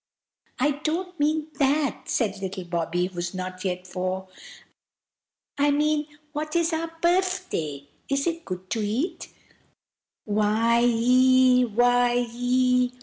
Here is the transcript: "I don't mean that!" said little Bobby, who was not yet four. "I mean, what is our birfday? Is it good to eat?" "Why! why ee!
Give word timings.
"I 0.57 0.71
don't 0.79 1.19
mean 1.19 1.49
that!" 1.59 2.09
said 2.09 2.41
little 2.41 2.63
Bobby, 2.63 3.05
who 3.05 3.15
was 3.17 3.35
not 3.35 3.63
yet 3.63 3.85
four. 3.85 4.29
"I 5.59 5.69
mean, 5.69 6.07
what 6.33 6.55
is 6.55 6.73
our 6.73 6.91
birfday? 7.03 7.87
Is 8.09 8.25
it 8.25 8.43
good 8.43 8.67
to 8.71 8.79
eat?" 8.79 9.29
"Why! 10.25 10.81
why 11.65 12.25
ee! 12.33 12.91